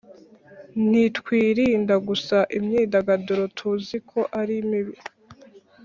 [0.89, 4.95] ntitwirinda gusa imyidagaduro tuzi ko ari mibi